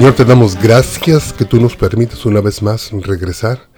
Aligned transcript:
Señor, 0.00 0.14
te 0.14 0.24
damos 0.24 0.56
gracias 0.56 1.30
que 1.30 1.44
tú 1.44 1.60
nos 1.60 1.76
permites 1.76 2.24
una 2.24 2.40
vez 2.40 2.62
más 2.62 2.90
regresar 2.90 3.68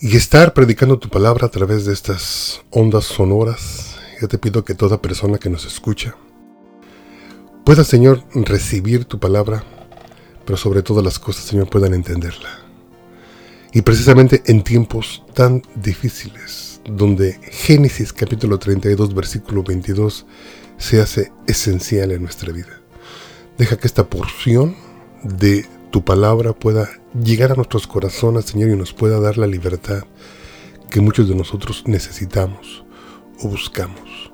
y 0.00 0.16
estar 0.16 0.54
predicando 0.54 0.98
tu 0.98 1.10
palabra 1.10 1.48
a 1.48 1.50
través 1.50 1.84
de 1.84 1.92
estas 1.92 2.62
ondas 2.70 3.04
sonoras. 3.04 3.96
Yo 4.18 4.28
te 4.28 4.38
pido 4.38 4.64
que 4.64 4.74
toda 4.74 5.02
persona 5.02 5.36
que 5.36 5.50
nos 5.50 5.66
escucha 5.66 6.16
pueda, 7.66 7.84
Señor, 7.84 8.24
recibir 8.32 9.04
tu 9.04 9.20
palabra, 9.20 9.62
pero 10.46 10.56
sobre 10.56 10.82
todas 10.82 11.04
las 11.04 11.18
cosas, 11.18 11.44
Señor, 11.44 11.68
puedan 11.68 11.92
entenderla. 11.92 12.48
Y 13.74 13.82
precisamente 13.82 14.42
en 14.46 14.62
tiempos 14.64 15.22
tan 15.34 15.60
difíciles, 15.74 16.80
donde 16.88 17.38
Génesis 17.42 18.10
capítulo 18.10 18.58
32, 18.58 19.14
versículo 19.14 19.62
22, 19.62 20.24
se 20.78 21.02
hace 21.02 21.30
esencial 21.46 22.10
en 22.10 22.22
nuestra 22.22 22.54
vida. 22.54 22.85
Deja 23.58 23.78
que 23.78 23.86
esta 23.86 24.08
porción 24.08 24.76
de 25.22 25.66
tu 25.90 26.04
palabra 26.04 26.52
pueda 26.52 26.90
llegar 27.14 27.52
a 27.52 27.54
nuestros 27.54 27.86
corazones, 27.86 28.44
Señor, 28.44 28.70
y 28.70 28.76
nos 28.76 28.92
pueda 28.92 29.18
dar 29.18 29.38
la 29.38 29.46
libertad 29.46 30.04
que 30.90 31.00
muchos 31.00 31.28
de 31.28 31.34
nosotros 31.34 31.84
necesitamos 31.86 32.84
o 33.42 33.48
buscamos. 33.48 34.30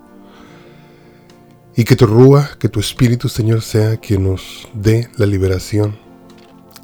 Y 1.77 1.85
que 1.85 1.97
tu 1.97 2.07
rúa, 2.07 2.51
que 2.59 2.69
tu 2.69 2.81
espíritu, 2.81 3.29
Señor, 3.29 3.63
sea 3.63 3.97
quien 3.97 4.25
nos 4.25 4.69
dé 4.75 5.09
la 5.17 5.25
liberación 5.25 5.97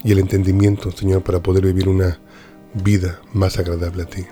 y 0.05 0.13
el 0.13 0.21
entendimiento, 0.21 0.93
Señor, 0.93 1.23
para 1.23 1.43
poder 1.43 1.67
vivir 1.67 1.89
una 1.89 2.21
vida 2.73 3.21
más 3.33 3.59
agradable 3.59 4.05
a 4.05 4.07
ti. 4.07 4.25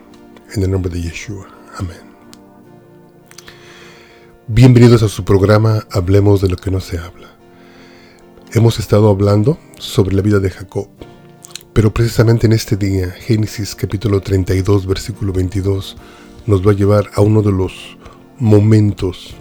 En 0.55 0.63
el 0.63 0.71
nombre 0.71 0.93
de 0.93 1.03
Yeshua. 1.03 1.49
Amén. 1.77 1.99
Bienvenidos 4.47 5.03
a 5.03 5.09
su 5.09 5.25
programa 5.25 5.85
Hablemos 5.91 6.41
de 6.41 6.49
lo 6.49 6.57
que 6.57 6.71
no 6.71 6.81
se 6.81 6.99
habla. 6.99 7.36
Hemos 8.53 8.79
estado 8.79 9.11
hablando 9.11 9.59
sobre 9.77 10.15
la 10.15 10.23
vida 10.23 10.39
de 10.39 10.51
Jacob, 10.51 10.87
pero 11.73 11.93
precisamente 11.93 12.47
en 12.47 12.53
este 12.53 12.77
día, 12.77 13.11
Génesis 13.11 13.75
capítulo 13.75 14.21
32, 14.21 14.87
versículo 14.87 15.33
22, 15.33 15.97
nos 16.47 16.65
va 16.65 16.71
a 16.71 16.75
llevar 16.75 17.11
a 17.15 17.23
uno 17.23 17.43
de 17.43 17.51
los 17.51 17.99
momentos 18.39 19.35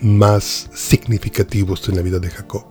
más 0.00 0.70
significativos 0.72 1.86
en 1.90 1.96
la 1.96 2.02
vida 2.02 2.18
de 2.18 2.30
Jacob. 2.30 2.64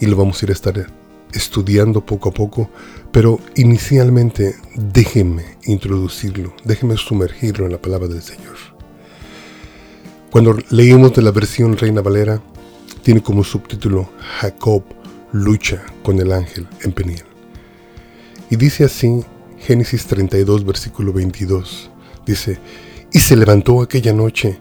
Y 0.00 0.06
lo 0.06 0.16
vamos 0.16 0.40
a 0.42 0.46
ir 0.46 0.50
a 0.50 0.54
estar 0.54 0.86
estudiando 1.34 2.04
poco 2.04 2.30
a 2.30 2.32
poco, 2.32 2.70
pero 3.12 3.38
inicialmente 3.56 4.56
déjenme 4.74 5.58
introducirlo, 5.66 6.54
déjenme 6.64 6.96
sumergirlo 6.96 7.66
en 7.66 7.72
la 7.72 7.78
palabra 7.78 8.08
del 8.08 8.22
Señor. 8.22 8.56
Cuando 10.30 10.56
leímos 10.70 11.12
de 11.12 11.22
la 11.22 11.30
versión 11.30 11.76
Reina 11.76 12.00
Valera, 12.00 12.40
tiene 13.04 13.22
como 13.22 13.44
subtítulo 13.44 14.08
Jacob 14.40 14.82
lucha 15.30 15.84
con 16.02 16.18
el 16.18 16.32
ángel 16.32 16.66
en 16.82 16.92
Peniel. 16.92 17.24
Y 18.50 18.56
dice 18.56 18.84
así 18.84 19.22
Génesis 19.58 20.06
32, 20.06 20.64
versículo 20.64 21.12
22. 21.12 21.90
Dice, 22.26 22.58
y 23.12 23.20
se 23.20 23.36
levantó 23.36 23.82
aquella 23.82 24.12
noche 24.12 24.58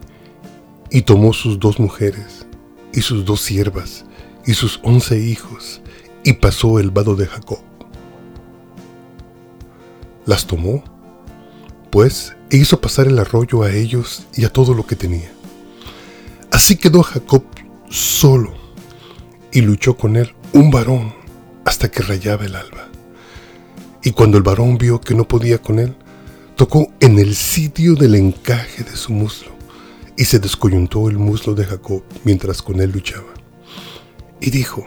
y 0.91 1.03
tomó 1.03 1.33
sus 1.33 1.57
dos 1.57 1.79
mujeres 1.79 2.45
y 2.93 3.01
sus 3.01 3.25
dos 3.25 3.41
siervas 3.41 4.05
y 4.45 4.53
sus 4.53 4.79
once 4.83 5.17
hijos 5.17 5.81
y 6.23 6.33
pasó 6.33 6.79
el 6.79 6.91
vado 6.91 7.15
de 7.15 7.27
Jacob. 7.27 7.59
Las 10.25 10.45
tomó, 10.45 10.83
pues, 11.89 12.35
e 12.49 12.57
hizo 12.57 12.79
pasar 12.81 13.07
el 13.07 13.19
arroyo 13.19 13.63
a 13.63 13.71
ellos 13.71 14.25
y 14.35 14.43
a 14.45 14.49
todo 14.49 14.73
lo 14.73 14.85
que 14.85 14.95
tenía 14.95 15.31
Así 16.53 16.75
quedó 16.75 17.01
Jacob 17.01 17.43
solo 17.93 18.51
y 19.51 19.61
luchó 19.61 19.95
con 19.95 20.15
él 20.15 20.33
un 20.51 20.71
varón 20.71 21.13
hasta 21.63 21.91
que 21.91 22.01
rayaba 22.01 22.43
el 22.45 22.55
alba. 22.55 22.87
Y 24.03 24.11
cuando 24.11 24.37
el 24.37 24.43
varón 24.43 24.79
vio 24.79 24.99
que 24.99 25.13
no 25.13 25.27
podía 25.27 25.59
con 25.59 25.77
él, 25.77 25.95
tocó 26.55 26.91
en 26.99 27.19
el 27.19 27.35
sitio 27.35 27.93
del 27.93 28.15
encaje 28.15 28.83
de 28.83 28.95
su 28.95 29.13
muslo 29.13 29.51
y 30.17 30.25
se 30.25 30.39
descoyuntó 30.39 31.07
el 31.07 31.19
muslo 31.19 31.53
de 31.53 31.65
Jacob 31.65 32.03
mientras 32.23 32.63
con 32.63 32.81
él 32.81 32.91
luchaba. 32.91 33.31
Y 34.41 34.49
dijo, 34.49 34.83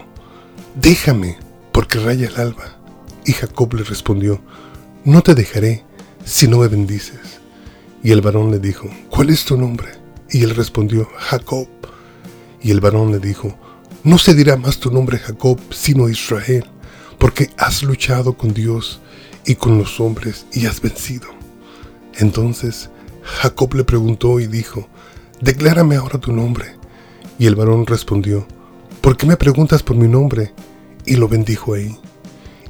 déjame, 0.75 1.37
porque 1.71 1.99
raya 1.99 2.27
el 2.27 2.35
alba. 2.35 2.77
Y 3.25 3.31
Jacob 3.31 3.73
le 3.73 3.83
respondió, 3.83 4.41
no 5.05 5.21
te 5.21 5.33
dejaré 5.33 5.85
si 6.25 6.47
no 6.47 6.57
me 6.57 6.67
bendices. 6.67 7.39
Y 8.03 8.11
el 8.11 8.21
varón 8.21 8.51
le 8.51 8.59
dijo, 8.59 8.89
¿cuál 9.09 9.29
es 9.29 9.45
tu 9.45 9.57
nombre? 9.57 9.87
Y 10.29 10.43
él 10.43 10.53
respondió, 10.55 11.07
Jacob. 11.17 11.76
Y 12.67 12.71
el 12.71 12.81
varón 12.81 13.13
le 13.13 13.19
dijo, 13.19 13.57
no 14.03 14.17
se 14.17 14.35
dirá 14.35 14.57
más 14.57 14.77
tu 14.77 14.91
nombre 14.91 15.19
Jacob, 15.19 15.57
sino 15.69 16.09
Israel, 16.09 16.65
porque 17.17 17.49
has 17.57 17.81
luchado 17.81 18.33
con 18.33 18.53
Dios 18.53 18.99
y 19.45 19.55
con 19.55 19.77
los 19.77 20.01
hombres 20.01 20.45
y 20.51 20.65
has 20.65 20.81
vencido. 20.81 21.27
Entonces 22.15 22.89
Jacob 23.23 23.73
le 23.73 23.85
preguntó 23.85 24.41
y 24.41 24.47
dijo, 24.47 24.89
declárame 25.39 25.95
ahora 25.95 26.19
tu 26.19 26.33
nombre. 26.33 26.75
Y 27.39 27.45
el 27.45 27.55
varón 27.55 27.87
respondió, 27.87 28.45
¿por 28.99 29.15
qué 29.15 29.25
me 29.25 29.37
preguntas 29.37 29.81
por 29.81 29.95
mi 29.95 30.09
nombre? 30.09 30.53
Y 31.05 31.15
lo 31.15 31.29
bendijo 31.29 31.73
ahí. 31.73 31.97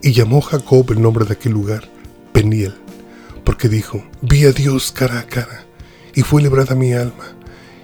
Y 0.03 0.11
llamó 0.11 0.41
Jacob 0.41 0.91
el 0.91 1.01
nombre 1.01 1.25
de 1.25 1.33
aquel 1.33 1.53
lugar, 1.53 1.89
Peniel, 2.33 2.75
porque 3.43 3.67
dijo, 3.67 4.03
vi 4.21 4.45
a 4.45 4.51
Dios 4.51 4.91
cara 4.91 5.21
a 5.21 5.25
cara, 5.25 5.65
y 6.13 6.21
fue 6.21 6.43
librada 6.43 6.75
mi 6.75 6.93
alma. 6.93 7.36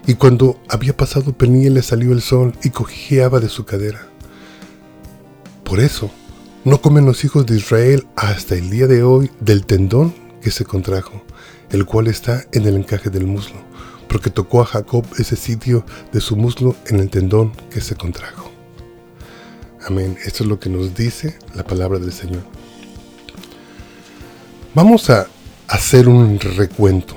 Y 0.06 0.16
cuando 0.16 0.60
había 0.68 0.96
pasado 0.96 1.32
Peniel 1.34 1.76
le 1.76 1.82
salió 1.82 2.12
el 2.12 2.22
sol 2.22 2.54
y 2.64 2.72
cojeaba 2.72 3.40
de 3.40 3.48
su 3.48 3.64
cadera. 3.64 4.08
Por 5.64 5.80
eso, 5.80 6.12
no 6.66 6.82
comen 6.82 7.06
los 7.06 7.24
hijos 7.24 7.46
de 7.46 7.56
Israel 7.56 8.06
hasta 8.16 8.56
el 8.56 8.70
día 8.70 8.88
de 8.88 9.04
hoy 9.04 9.32
del 9.40 9.66
tendón 9.66 10.14
que 10.42 10.52
se 10.52 10.66
contrajo, 10.66 11.24
el 11.72 11.86
cual 11.86 12.08
está 12.08 12.46
en 12.52 12.66
el 12.66 12.76
encaje 12.76 13.10
del 13.10 13.26
muslo, 13.26 13.56
porque 14.10 14.30
tocó 14.30 14.62
a 14.62 14.66
Jacob 14.66 15.06
ese 15.18 15.38
sitio 15.38 15.86
de 16.12 16.20
su 16.20 16.36
muslo 16.36 16.76
en 16.88 17.00
el 17.00 17.10
tendón 17.10 17.54
que 17.70 17.80
se 17.80 17.96
contrajo. 17.96 18.52
Amén. 19.86 20.18
Esto 20.26 20.44
es 20.44 20.50
lo 20.50 20.60
que 20.60 20.70
nos 20.70 20.96
dice 20.96 21.38
la 21.56 21.64
palabra 21.64 22.00
del 22.00 22.14
Señor. 22.14 22.44
Vamos 24.74 25.10
a 25.10 25.28
hacer 25.68 26.08
un 26.08 26.40
recuento. 26.40 27.16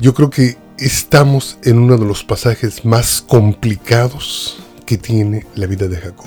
Yo 0.00 0.12
creo 0.14 0.30
que 0.30 0.56
estamos 0.78 1.58
en 1.62 1.78
uno 1.78 1.96
de 1.96 2.04
los 2.04 2.24
pasajes 2.24 2.84
más 2.84 3.22
complicados 3.22 4.58
que 4.86 4.98
tiene 4.98 5.46
la 5.54 5.66
vida 5.66 5.88
de 5.88 5.96
Jacob. 5.96 6.26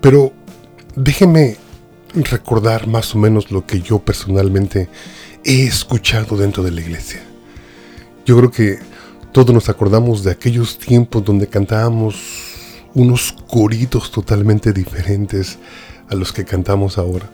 Pero 0.00 0.32
déjeme 0.96 1.56
recordar 2.14 2.86
más 2.86 3.14
o 3.14 3.18
menos 3.18 3.50
lo 3.50 3.66
que 3.66 3.80
yo 3.80 4.00
personalmente 4.00 4.88
he 5.44 5.64
escuchado 5.64 6.36
dentro 6.36 6.62
de 6.62 6.72
la 6.72 6.80
iglesia. 6.80 7.22
Yo 8.26 8.36
creo 8.36 8.50
que 8.50 8.78
todos 9.32 9.54
nos 9.54 9.68
acordamos 9.68 10.24
de 10.24 10.32
aquellos 10.32 10.78
tiempos 10.78 11.24
donde 11.24 11.46
cantábamos 11.46 12.16
unos 12.94 13.34
coritos 13.48 14.10
totalmente 14.10 14.72
diferentes 14.72 15.58
a 16.08 16.16
los 16.16 16.32
que 16.32 16.44
cantamos 16.44 16.98
ahora. 16.98 17.30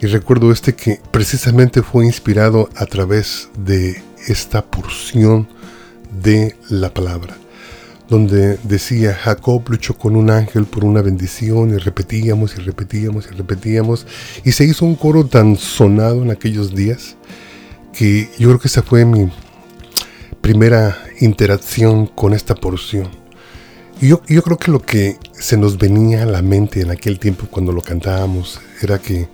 Y 0.00 0.06
recuerdo 0.06 0.50
este 0.50 0.74
que 0.74 1.00
precisamente 1.10 1.82
fue 1.82 2.06
inspirado 2.06 2.68
a 2.74 2.86
través 2.86 3.50
de 3.56 4.02
esta 4.26 4.64
porción 4.64 5.48
de 6.22 6.56
la 6.68 6.92
palabra, 6.92 7.36
donde 8.08 8.58
decía, 8.64 9.14
Jacob 9.14 9.62
luchó 9.68 9.96
con 9.96 10.16
un 10.16 10.30
ángel 10.30 10.66
por 10.66 10.84
una 10.84 11.02
bendición 11.02 11.70
y 11.70 11.78
repetíamos 11.78 12.56
y 12.56 12.60
repetíamos 12.60 13.26
y 13.30 13.34
repetíamos, 13.34 14.06
y 14.44 14.52
se 14.52 14.64
hizo 14.64 14.84
un 14.84 14.96
coro 14.96 15.26
tan 15.26 15.56
sonado 15.56 16.22
en 16.22 16.30
aquellos 16.30 16.74
días 16.74 17.16
que 17.92 18.28
yo 18.38 18.48
creo 18.48 18.58
que 18.58 18.68
esa 18.68 18.82
fue 18.82 19.04
mi 19.04 19.30
primera 20.40 20.98
interacción 21.20 22.06
con 22.06 22.34
esta 22.34 22.54
porción. 22.54 23.08
Y 24.00 24.08
yo, 24.08 24.22
yo 24.26 24.42
creo 24.42 24.58
que 24.58 24.70
lo 24.70 24.82
que 24.82 25.18
se 25.32 25.56
nos 25.56 25.78
venía 25.78 26.24
a 26.24 26.26
la 26.26 26.42
mente 26.42 26.80
en 26.80 26.90
aquel 26.90 27.18
tiempo 27.18 27.46
cuando 27.48 27.72
lo 27.72 27.82
cantábamos 27.82 28.60
era 28.80 28.98
que 28.98 29.28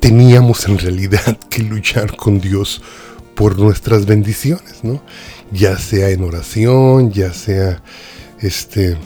teníamos 0.00 0.66
en 0.66 0.78
realidad 0.78 1.38
que 1.50 1.62
luchar 1.62 2.16
con 2.16 2.40
Dios 2.40 2.80
por 3.38 3.56
nuestras 3.56 4.04
bendiciones, 4.04 4.82
¿no? 4.82 5.00
Ya 5.52 5.78
sea 5.78 6.10
en 6.10 6.24
oración, 6.24 7.12
ya 7.12 7.32
sea 7.32 7.80
este 8.40 8.96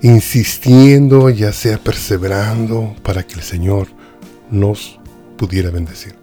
insistiendo, 0.00 1.28
ya 1.28 1.52
sea 1.52 1.76
perseverando 1.78 2.94
para 3.02 3.26
que 3.26 3.34
el 3.34 3.42
Señor 3.42 3.88
nos 4.48 5.00
pudiera 5.36 5.70
bendecir. 5.70 6.14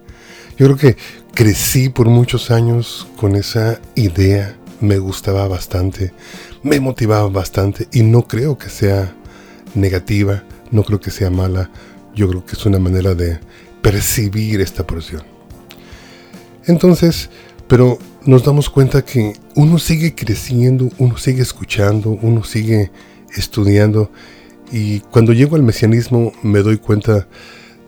Yo 0.56 0.64
creo 0.64 0.76
que 0.78 0.96
crecí 1.34 1.90
por 1.90 2.08
muchos 2.08 2.50
años 2.50 3.06
con 3.18 3.36
esa 3.36 3.82
idea, 3.94 4.56
me 4.80 4.96
gustaba 4.96 5.46
bastante, 5.46 6.14
me 6.62 6.80
motivaba 6.80 7.28
bastante 7.28 7.86
y 7.92 8.02
no 8.02 8.22
creo 8.22 8.56
que 8.56 8.70
sea 8.70 9.14
negativa, 9.74 10.42
no 10.70 10.84
creo 10.84 11.02
que 11.02 11.10
sea 11.10 11.28
mala, 11.28 11.70
yo 12.14 12.30
creo 12.30 12.46
que 12.46 12.54
es 12.54 12.64
una 12.64 12.78
manera 12.78 13.14
de 13.14 13.38
percibir 13.82 14.62
esta 14.62 14.86
porción. 14.86 15.35
Entonces, 16.66 17.30
pero 17.68 17.98
nos 18.24 18.44
damos 18.44 18.68
cuenta 18.70 19.04
que 19.04 19.34
uno 19.54 19.78
sigue 19.78 20.14
creciendo, 20.14 20.90
uno 20.98 21.16
sigue 21.16 21.42
escuchando, 21.42 22.10
uno 22.22 22.44
sigue 22.44 22.90
estudiando 23.36 24.10
Y 24.72 25.00
cuando 25.00 25.32
llego 25.32 25.56
al 25.56 25.62
mesianismo 25.62 26.32
me 26.42 26.60
doy 26.60 26.78
cuenta 26.78 27.28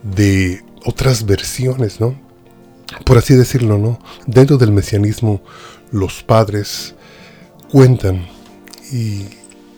de 0.03 0.63
otras 0.85 1.27
versiones, 1.27 2.01
¿no? 2.01 2.15
Por 3.05 3.19
así 3.19 3.35
decirlo, 3.35 3.79
¿no? 3.79 3.99
Dentro 4.27 4.59
del 4.59 4.73
mesianismo 4.73 5.41
los 5.91 6.23
padres 6.23 6.95
cuentan 7.71 8.27
y 8.93 9.25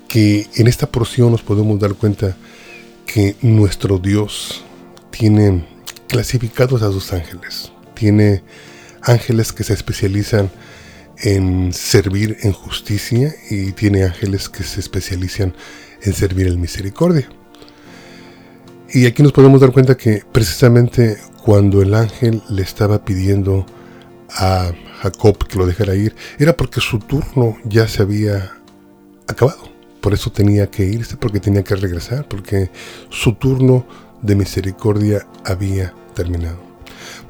que 0.09 0.47
en 0.57 0.67
esta 0.67 0.87
porción 0.87 1.31
nos 1.31 1.43
podemos 1.43 1.79
dar 1.81 1.95
cuenta 1.95 2.37
que 3.07 3.37
nuestro 3.43 3.99
Dios 3.99 4.63
tiene 5.11 5.67
clasificados 6.09 6.83
a 6.83 6.93
sus 6.93 7.13
ángeles. 7.13 7.73
Tiene 7.95 8.43
ángeles 9.03 9.53
que 9.53 9.65
se 9.65 9.75
especializan 9.75 10.51
en 11.19 11.73
servir 11.73 12.39
en 12.43 12.53
justicia 12.53 13.35
y 13.51 13.73
tiene 13.73 14.05
ángeles 14.05 14.49
que 14.49 14.65
se 14.65 14.81
especializan 14.81 15.55
en 16.03 16.15
servir 16.15 16.47
en 16.47 16.61
misericordia. 16.61 17.29
Y 18.93 19.07
aquí 19.07 19.23
nos 19.23 19.33
podemos 19.33 19.61
dar 19.61 19.73
cuenta 19.73 19.97
que 19.97 20.25
precisamente 20.33 21.19
cuando 21.45 21.83
el 21.83 21.95
ángel 21.95 22.43
le 22.49 22.63
estaba 22.63 23.05
pidiendo 23.05 23.67
a 24.31 24.73
Jacob 25.03 25.47
que 25.47 25.59
lo 25.59 25.67
dejara 25.67 25.95
ir, 25.95 26.15
era 26.39 26.57
porque 26.57 26.81
su 26.81 26.99
turno 26.99 27.57
ya 27.65 27.87
se 27.87 28.03
había 28.03 28.53
acabado. 29.29 29.71
Por 30.01 30.15
eso 30.15 30.33
tenía 30.33 30.71
que 30.71 30.85
irse, 30.85 31.17
porque 31.17 31.41
tenía 31.41 31.63
que 31.63 31.77
regresar, 31.77 32.27
porque 32.27 32.71
su 33.11 33.35
turno 33.35 33.87
de 34.23 34.35
misericordia 34.35 35.27
había 35.45 35.95
terminado. 36.15 36.70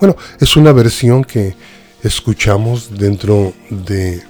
Bueno, 0.00 0.16
es 0.40 0.56
una 0.56 0.72
versión 0.72 1.24
que 1.24 1.54
escuchamos 2.02 2.96
dentro 2.96 3.52
de 3.68 4.22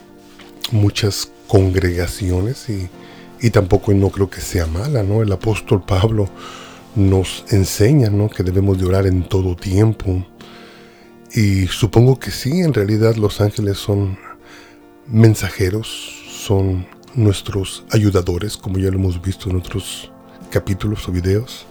muchas 0.72 1.30
congregaciones 1.46 2.68
y, 2.68 2.88
y 3.40 3.50
tampoco 3.50 3.94
no 3.94 4.10
creo 4.10 4.28
que 4.28 4.40
sea 4.40 4.66
mala, 4.66 5.04
¿no? 5.04 5.22
El 5.22 5.30
apóstol 5.30 5.84
Pablo 5.86 6.28
nos 6.96 7.44
enseña, 7.50 8.10
¿no? 8.10 8.28
Que 8.28 8.42
debemos 8.42 8.80
de 8.80 8.86
orar 8.86 9.06
en 9.06 9.22
todo 9.22 9.54
tiempo. 9.54 10.26
Y 11.32 11.68
supongo 11.68 12.18
que 12.18 12.32
sí, 12.32 12.50
en 12.62 12.74
realidad 12.74 13.14
los 13.14 13.40
ángeles 13.40 13.78
son 13.78 14.18
mensajeros, 15.06 15.86
son 16.32 16.84
nuestros 17.14 17.84
ayudadores, 17.92 18.56
como 18.56 18.78
ya 18.78 18.90
lo 18.90 18.98
hemos 18.98 19.22
visto 19.22 19.48
en 19.48 19.58
otros 19.58 20.10
capítulos 20.50 21.08
o 21.08 21.12
videos. 21.12 21.64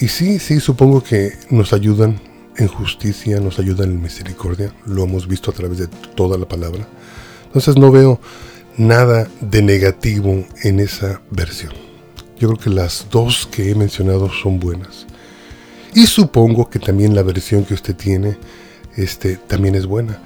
Y 0.00 0.08
sí, 0.08 0.38
sí, 0.38 0.58
supongo 0.58 1.02
que 1.02 1.34
nos 1.50 1.74
ayudan 1.74 2.18
en 2.58 2.68
justicia, 2.68 3.40
nos 3.40 3.58
ayudan 3.58 3.90
en 3.90 4.02
misericordia. 4.02 4.74
Lo 4.84 5.04
hemos 5.04 5.26
visto 5.26 5.50
a 5.50 5.54
través 5.54 5.78
de 5.78 5.86
toda 5.86 6.36
la 6.36 6.46
palabra. 6.46 6.86
Entonces 7.46 7.76
no 7.76 7.90
veo 7.90 8.20
nada 8.76 9.28
de 9.40 9.62
negativo 9.62 10.44
en 10.62 10.80
esa 10.80 11.22
versión. 11.30 11.72
Yo 12.38 12.48
creo 12.48 12.60
que 12.60 12.70
las 12.70 13.06
dos 13.10 13.48
que 13.50 13.70
he 13.70 13.74
mencionado 13.74 14.28
son 14.30 14.60
buenas. 14.60 15.06
Y 15.94 16.06
supongo 16.06 16.68
que 16.68 16.78
también 16.78 17.14
la 17.14 17.22
versión 17.22 17.64
que 17.64 17.74
usted 17.74 17.96
tiene 17.96 18.36
este, 18.96 19.36
también 19.36 19.74
es 19.74 19.86
buena. 19.86 20.20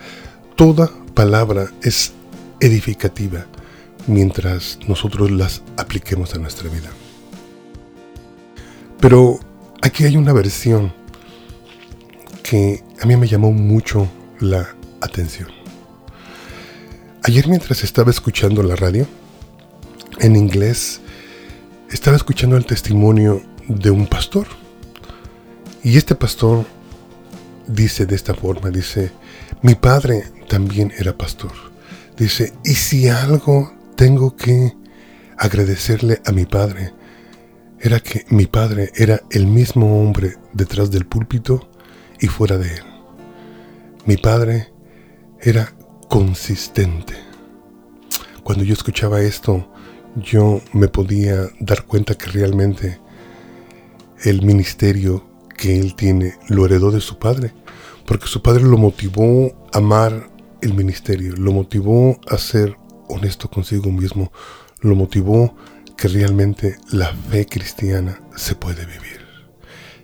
Toda 0.56 0.90
palabra 1.14 1.70
es 1.82 2.12
edificativa 2.60 3.46
mientras 4.06 4.78
nosotros 4.88 5.30
las 5.30 5.62
apliquemos 5.76 6.34
a 6.34 6.38
nuestra 6.38 6.68
vida. 6.68 6.90
Pero 9.00 9.38
aquí 9.82 10.04
hay 10.04 10.16
una 10.16 10.32
versión 10.32 10.92
que 12.42 12.82
a 13.00 13.06
mí 13.06 13.16
me 13.16 13.28
llamó 13.28 13.52
mucho 13.52 14.08
la 14.40 14.74
atención. 15.00 15.48
Ayer 17.24 17.46
mientras 17.48 17.84
estaba 17.84 18.10
escuchando 18.10 18.62
la 18.62 18.76
radio, 18.76 19.06
en 20.20 20.36
inglés, 20.36 21.00
estaba 21.90 22.16
escuchando 22.16 22.56
el 22.56 22.66
testimonio 22.66 23.42
de 23.68 23.90
un 23.90 24.06
pastor. 24.06 24.46
Y 25.82 25.96
este 25.96 26.14
pastor 26.14 26.66
dice 27.66 28.06
de 28.06 28.14
esta 28.14 28.34
forma, 28.34 28.70
dice, 28.70 29.12
mi 29.62 29.74
padre 29.74 30.24
también 30.48 30.92
era 30.98 31.16
pastor. 31.16 31.52
Dice, 32.16 32.52
y 32.64 32.74
si 32.74 33.08
algo 33.08 33.72
tengo 33.96 34.36
que 34.36 34.74
agradecerle 35.38 36.20
a 36.24 36.32
mi 36.32 36.44
padre 36.44 36.92
era 37.80 37.98
que 37.98 38.24
mi 38.28 38.46
padre 38.46 38.92
era 38.94 39.22
el 39.30 39.46
mismo 39.48 40.00
hombre 40.00 40.36
detrás 40.52 40.90
del 40.90 41.04
púlpito 41.04 41.68
y 42.22 42.28
fuera 42.28 42.56
de 42.56 42.68
él. 42.76 42.84
Mi 44.06 44.16
padre 44.16 44.72
era 45.40 45.74
consistente. 46.08 47.14
Cuando 48.42 48.64
yo 48.64 48.72
escuchaba 48.72 49.20
esto, 49.20 49.70
yo 50.16 50.62
me 50.72 50.88
podía 50.88 51.48
dar 51.60 51.84
cuenta 51.84 52.14
que 52.14 52.26
realmente 52.26 53.00
el 54.24 54.42
ministerio 54.42 55.24
que 55.56 55.78
él 55.78 55.94
tiene 55.94 56.36
lo 56.48 56.64
heredó 56.64 56.90
de 56.90 57.00
su 57.00 57.18
padre, 57.18 57.52
porque 58.06 58.26
su 58.26 58.42
padre 58.42 58.64
lo 58.64 58.78
motivó 58.78 59.52
a 59.72 59.78
amar 59.78 60.30
el 60.60 60.74
ministerio, 60.74 61.34
lo 61.36 61.52
motivó 61.52 62.20
a 62.28 62.38
ser 62.38 62.76
honesto 63.08 63.48
consigo 63.48 63.90
mismo, 63.90 64.32
lo 64.80 64.94
motivó 64.94 65.54
que 65.96 66.08
realmente 66.08 66.76
la 66.90 67.14
fe 67.30 67.46
cristiana 67.46 68.20
se 68.36 68.54
puede 68.54 68.86
vivir, 68.86 69.21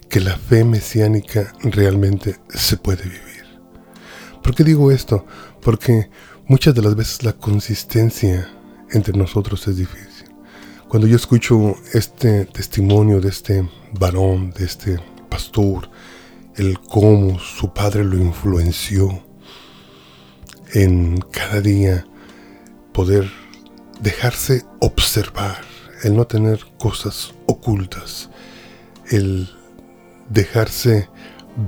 que 0.09 0.21
la 0.21 0.37
fe 0.37 0.65
mesiánica 0.65 1.53
realmente 1.63 2.37
se 2.49 2.77
puede 2.77 3.05
vivir. 3.05 3.45
¿Por 4.43 4.55
qué 4.55 4.65
digo 4.65 4.91
esto? 4.91 5.27
Porque 5.61 6.09
muchas 6.47 6.75
de 6.75 6.83
las 6.83 6.97
veces 6.97 7.23
la 7.23 7.35
consistencia 7.35 8.49
entre 8.91 9.17
nosotros 9.17 9.67
es 9.69 9.77
difícil. 9.77 10.29
Cuando 10.89 11.07
yo 11.07 11.17
escucho 11.17 11.75
este 11.93 12.47
testimonio 12.47 13.21
de 13.21 13.29
este 13.29 13.69
varón, 13.99 14.51
de 14.53 14.65
este 14.65 14.99
pastor, 15.29 15.91
el 16.57 16.81
cómo 16.81 17.39
su 17.39 17.75
padre 17.75 18.05
lo 18.05 18.17
influenció 18.17 19.23
en 20.73 21.19
cada 21.31 21.61
día 21.61 22.07
poder 22.93 23.31
dejarse 24.01 24.65
observar, 24.81 25.61
el 26.05 26.17
no 26.17 26.27
tener 26.27 26.65
cosas 26.79 27.35
ocultas, 27.47 28.31
el 29.11 29.58
dejarse 30.29 31.09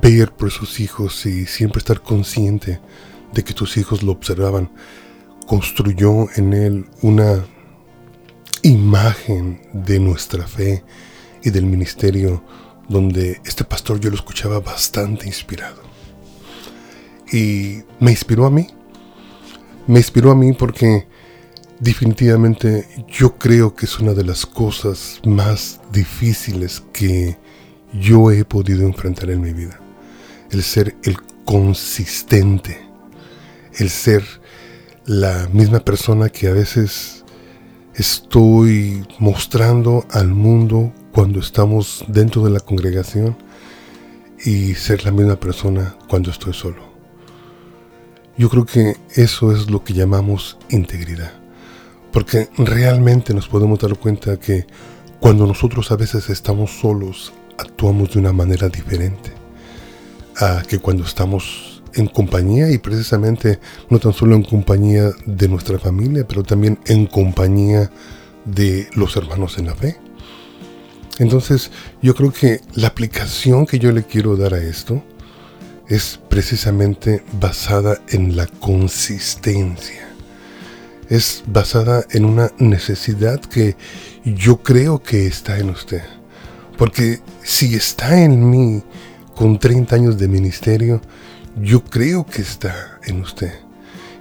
ver 0.02 0.32
por 0.32 0.50
sus 0.50 0.80
hijos 0.80 1.26
y 1.26 1.46
siempre 1.46 1.78
estar 1.78 2.02
consciente 2.02 2.80
de 3.32 3.44
que 3.44 3.54
tus 3.54 3.76
hijos 3.76 4.02
lo 4.02 4.12
observaban, 4.12 4.70
construyó 5.46 6.26
en 6.36 6.52
él 6.52 6.86
una 7.02 7.44
imagen 8.62 9.62
de 9.72 9.98
nuestra 9.98 10.46
fe 10.46 10.84
y 11.42 11.50
del 11.50 11.66
ministerio 11.66 12.44
donde 12.88 13.40
este 13.44 13.64
pastor 13.64 14.00
yo 14.00 14.10
lo 14.10 14.16
escuchaba 14.16 14.60
bastante 14.60 15.26
inspirado. 15.26 15.82
Y 17.32 17.82
me 18.00 18.10
inspiró 18.10 18.46
a 18.46 18.50
mí. 18.50 18.66
Me 19.86 20.00
inspiró 20.00 20.32
a 20.32 20.34
mí 20.34 20.52
porque 20.52 21.06
definitivamente 21.78 22.88
yo 23.08 23.38
creo 23.38 23.74
que 23.74 23.86
es 23.86 23.98
una 24.00 24.12
de 24.12 24.24
las 24.24 24.44
cosas 24.44 25.20
más 25.24 25.80
difíciles 25.92 26.82
que 26.92 27.38
yo 27.92 28.30
he 28.30 28.44
podido 28.44 28.86
enfrentar 28.86 29.30
en 29.30 29.40
mi 29.40 29.52
vida. 29.52 29.80
El 30.50 30.62
ser 30.62 30.96
el 31.04 31.16
consistente. 31.44 32.78
El 33.78 33.90
ser 33.90 34.24
la 35.06 35.48
misma 35.52 35.80
persona 35.80 36.28
que 36.28 36.48
a 36.48 36.52
veces 36.52 37.24
estoy 37.94 39.06
mostrando 39.18 40.06
al 40.10 40.28
mundo 40.28 40.92
cuando 41.12 41.40
estamos 41.40 42.04
dentro 42.08 42.44
de 42.44 42.50
la 42.50 42.60
congregación 42.60 43.36
y 44.44 44.74
ser 44.74 45.04
la 45.04 45.10
misma 45.10 45.36
persona 45.36 45.96
cuando 46.08 46.30
estoy 46.30 46.54
solo. 46.54 46.90
Yo 48.36 48.48
creo 48.48 48.64
que 48.64 48.96
eso 49.16 49.52
es 49.52 49.70
lo 49.70 49.84
que 49.84 49.92
llamamos 49.92 50.56
integridad. 50.70 51.32
Porque 52.12 52.48
realmente 52.56 53.34
nos 53.34 53.48
podemos 53.48 53.78
dar 53.78 53.96
cuenta 53.96 54.38
que 54.38 54.66
cuando 55.20 55.46
nosotros 55.46 55.92
a 55.92 55.96
veces 55.96 56.30
estamos 56.30 56.70
solos, 56.80 57.32
actuamos 57.60 58.12
de 58.12 58.18
una 58.18 58.32
manera 58.32 58.68
diferente 58.68 59.32
a 60.36 60.62
que 60.66 60.78
cuando 60.78 61.04
estamos 61.04 61.82
en 61.94 62.06
compañía 62.06 62.70
y 62.70 62.78
precisamente 62.78 63.58
no 63.88 63.98
tan 63.98 64.12
solo 64.12 64.36
en 64.36 64.42
compañía 64.42 65.10
de 65.26 65.48
nuestra 65.48 65.78
familia, 65.78 66.26
pero 66.26 66.42
también 66.42 66.78
en 66.86 67.06
compañía 67.06 67.90
de 68.44 68.88
los 68.94 69.16
hermanos 69.16 69.58
en 69.58 69.66
la 69.66 69.74
fe. 69.74 69.96
Entonces 71.18 71.70
yo 72.00 72.14
creo 72.14 72.32
que 72.32 72.60
la 72.74 72.88
aplicación 72.88 73.66
que 73.66 73.78
yo 73.78 73.92
le 73.92 74.04
quiero 74.04 74.36
dar 74.36 74.54
a 74.54 74.62
esto 74.62 75.02
es 75.88 76.20
precisamente 76.28 77.22
basada 77.32 78.00
en 78.08 78.36
la 78.36 78.46
consistencia 78.46 80.10
es 81.10 81.42
basada 81.46 82.04
en 82.10 82.24
una 82.24 82.52
necesidad 82.58 83.40
que 83.40 83.76
yo 84.24 84.62
creo 84.62 85.02
que 85.02 85.26
está 85.26 85.58
en 85.58 85.70
usted. 85.70 86.02
Porque 86.80 87.20
si 87.42 87.74
está 87.74 88.22
en 88.22 88.48
mí 88.48 88.82
con 89.34 89.58
30 89.58 89.96
años 89.96 90.16
de 90.16 90.28
ministerio, 90.28 91.02
yo 91.60 91.84
creo 91.84 92.24
que 92.24 92.40
está 92.40 92.98
en 93.04 93.20
usted. 93.20 93.52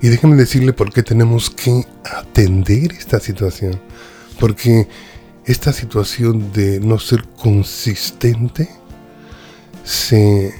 Y 0.01 0.10
déjeme 0.10 0.36
decirle 0.36 0.74
por 0.74 0.92
qué 0.92 1.01
tenemos 1.01 1.50
que 1.50 1.86
atender 2.04 2.92
esta 2.92 3.22
situación. 3.22 3.80
Porque 4.42 4.89
esta 5.46 5.72
situación 5.72 6.51
de 6.51 6.82
no 6.82 7.00
ser 7.00 7.24
consistente 7.42 8.68
se 9.86 10.54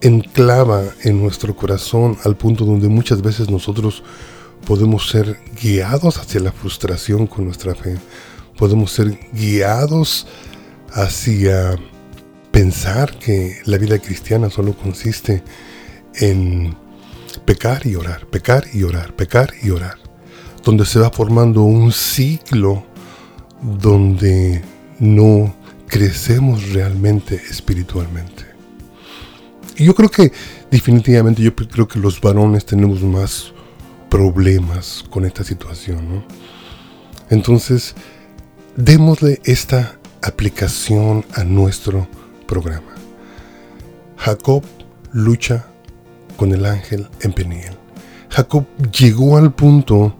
enclava 0.00 0.82
en 1.04 1.22
nuestro 1.22 1.54
corazón 1.54 2.18
al 2.24 2.36
punto 2.36 2.64
donde 2.64 2.88
muchas 2.88 3.22
veces 3.22 3.48
nosotros 3.48 4.02
podemos 4.66 5.08
ser 5.08 5.38
guiados 5.62 6.18
hacia 6.18 6.40
la 6.40 6.50
frustración 6.50 7.28
con 7.28 7.44
nuestra 7.44 7.72
fe. 7.76 7.98
Podemos 8.58 8.90
ser 8.90 9.16
guiados 9.32 10.26
hacia 10.94 11.78
pensar 12.50 13.18
que 13.18 13.60
la 13.64 13.78
vida 13.78 13.98
cristiana 13.98 14.50
solo 14.50 14.76
consiste 14.76 15.42
en 16.14 16.76
pecar 17.44 17.86
y 17.86 17.96
orar, 17.96 18.26
pecar 18.26 18.64
y 18.72 18.82
orar, 18.82 19.14
pecar 19.16 19.52
y 19.62 19.70
orar, 19.70 19.96
donde 20.62 20.84
se 20.86 20.98
va 20.98 21.10
formando 21.10 21.62
un 21.62 21.92
ciclo 21.92 22.84
donde 23.62 24.62
no 24.98 25.54
crecemos 25.86 26.70
realmente 26.70 27.34
espiritualmente. 27.34 28.44
Y 29.76 29.84
yo 29.84 29.94
creo 29.94 30.10
que 30.10 30.32
definitivamente 30.70 31.42
yo 31.42 31.54
creo 31.54 31.88
que 31.88 31.98
los 31.98 32.20
varones 32.20 32.66
tenemos 32.66 33.02
más 33.02 33.52
problemas 34.10 35.04
con 35.08 35.24
esta 35.24 35.42
situación, 35.42 36.24
Entonces, 37.30 37.94
démosle 38.76 39.40
esta 39.44 39.98
aplicación 40.22 41.24
a 41.34 41.44
nuestro 41.44 42.08
programa. 42.46 42.92
Jacob 44.16 44.62
lucha 45.12 45.66
con 46.36 46.52
el 46.52 46.64
ángel 46.64 47.08
en 47.20 47.32
Peniel. 47.32 47.76
Jacob 48.30 48.64
llegó 48.92 49.36
al 49.36 49.52
punto 49.52 50.14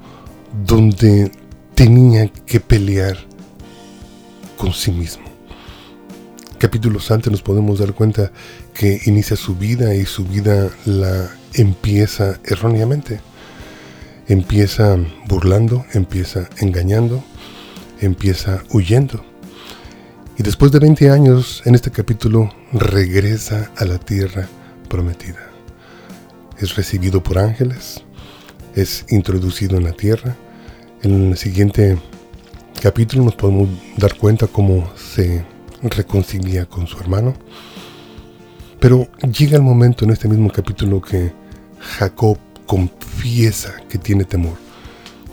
donde 0.66 1.30
tenía 1.75 2.28
que 2.28 2.61
pelear 2.61 3.16
con 4.59 4.73
sí 4.73 4.92
mismo. 4.92 5.25
Capítulos 6.59 7.11
antes 7.11 7.30
nos 7.30 7.42
podemos 7.42 7.78
dar 7.78 7.94
cuenta 7.94 8.30
que 8.75 9.00
inicia 9.06 9.37
su 9.37 9.56
vida 9.56 9.94
y 9.94 10.04
su 10.04 10.25
vida 10.25 10.71
la 10.85 11.30
empieza 11.54 12.38
erróneamente. 12.44 13.21
Empieza 14.28 14.97
burlando, 15.26 15.85
empieza 15.92 16.49
engañando, 16.59 17.25
empieza 18.00 18.62
huyendo. 18.71 19.32
Y 20.39 20.43
después 20.43 20.73
de 20.73 20.79
20 20.79 21.11
años, 21.11 21.62
en 21.67 21.75
este 21.75 21.91
capítulo, 21.91 22.51
regresa 22.73 23.71
a 23.77 23.85
la 23.85 23.99
tierra 23.99 24.49
prometida. 24.89 25.51
Es 26.59 26.75
recibido 26.75 27.23
por 27.23 27.39
ángeles, 27.39 28.03
es 28.75 29.05
introducido 29.11 29.77
en 29.77 29.85
la 29.85 29.93
tierra. 29.93 30.35
En 31.03 31.33
el 31.33 31.37
siguiente 31.37 31.99
capítulo 32.81 33.25
nos 33.25 33.35
podemos 33.35 33.69
dar 33.99 34.17
cuenta 34.17 34.47
cómo 34.47 34.91
se 34.97 35.45
reconcilia 35.83 36.65
con 36.65 36.87
su 36.87 36.99
hermano. 36.99 37.35
Pero 38.81 39.09
llega 39.21 39.57
el 39.57 39.62
momento 39.62 40.05
en 40.05 40.12
este 40.12 40.29
mismo 40.29 40.51
capítulo 40.51 41.03
que 41.03 41.33
Jacob 41.79 42.39
confiesa 42.65 43.75
que 43.89 43.99
tiene 43.99 44.25
temor. 44.25 44.57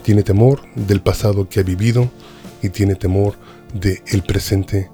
Tiene 0.02 0.22
temor 0.22 0.60
del 0.74 1.00
pasado 1.00 1.48
que 1.48 1.60
ha 1.60 1.62
vivido 1.62 2.10
y 2.62 2.68
tiene 2.68 2.96
temor 2.96 3.36
del 3.74 4.02
el 4.06 4.22
presente 4.22 4.90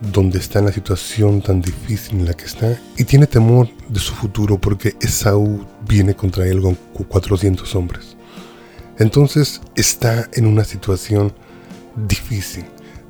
donde 0.00 0.38
está 0.38 0.58
en 0.58 0.66
la 0.66 0.72
situación 0.72 1.40
tan 1.40 1.62
difícil 1.62 2.20
en 2.20 2.26
la 2.26 2.34
que 2.34 2.44
está 2.44 2.78
y 2.96 3.04
tiene 3.04 3.26
temor 3.26 3.68
de 3.88 3.98
su 3.98 4.14
futuro 4.14 4.58
porque 4.58 4.94
Esaú 5.00 5.64
viene 5.88 6.14
contra 6.14 6.46
él 6.46 6.60
con 6.60 6.74
400 6.74 7.74
hombres. 7.74 8.16
Entonces 8.98 9.60
está 9.74 10.28
en 10.32 10.46
una 10.46 10.64
situación 10.64 11.32
difícil, 11.94 12.64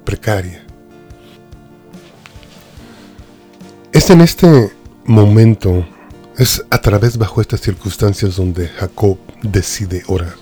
precaria. 0.05 0.65
Es 3.93 4.11
en 4.11 4.21
este 4.21 4.73
momento, 5.05 5.87
es 6.37 6.65
a 6.71 6.81
través 6.81 7.17
bajo 7.19 7.41
estas 7.41 7.61
circunstancias 7.61 8.37
donde 8.37 8.69
Jacob 8.69 9.19
decide 9.43 10.03
orar 10.07 10.35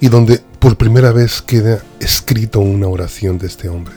y 0.00 0.08
donde 0.08 0.42
por 0.58 0.76
primera 0.76 1.12
vez 1.12 1.40
queda 1.42 1.82
escrito 2.00 2.60
una 2.60 2.88
oración 2.88 3.38
de 3.38 3.46
este 3.46 3.68
hombre. 3.68 3.94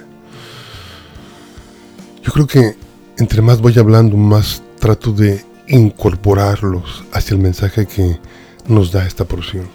Yo 2.24 2.32
creo 2.32 2.48
que 2.48 2.76
entre 3.18 3.42
más 3.42 3.62
voy 3.62 3.78
hablando, 3.78 4.18
más 4.18 4.64
trato 4.80 5.12
de 5.12 5.44
incorporarlos 5.68 7.04
hacia 7.14 7.36
el 7.36 7.42
mensaje 7.42 7.86
que 7.86 8.20
nos 8.68 8.92
da 8.92 9.06
esta 9.06 9.26
porción. 9.26 9.68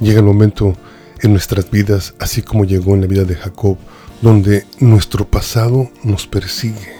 Llega 0.00 0.20
el 0.20 0.24
momento 0.24 0.76
en 1.20 1.32
nuestras 1.32 1.70
vidas, 1.70 2.14
así 2.18 2.42
como 2.42 2.64
llegó 2.64 2.94
en 2.94 3.02
la 3.02 3.06
vida 3.06 3.24
de 3.24 3.36
Jacob, 3.36 3.76
donde 4.22 4.66
nuestro 4.78 5.26
pasado 5.28 5.90
nos 6.02 6.26
persigue 6.26 6.94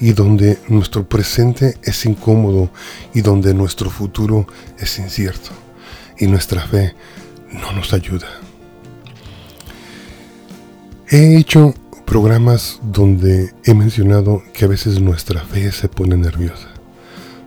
y 0.00 0.12
donde 0.12 0.58
nuestro 0.68 1.08
presente 1.08 1.78
es 1.82 2.04
incómodo 2.04 2.70
y 3.14 3.22
donde 3.22 3.54
nuestro 3.54 3.90
futuro 3.90 4.46
es 4.78 4.98
incierto 4.98 5.50
y 6.18 6.26
nuestra 6.26 6.62
fe 6.62 6.94
no 7.50 7.72
nos 7.72 7.92
ayuda. 7.92 8.28
He 11.08 11.36
hecho 11.36 11.74
programas 12.04 12.80
donde 12.82 13.52
he 13.64 13.74
mencionado 13.74 14.42
que 14.52 14.64
a 14.64 14.68
veces 14.68 15.00
nuestra 15.00 15.42
fe 15.42 15.70
se 15.72 15.88
pone 15.88 16.16
nerviosa, 16.16 16.68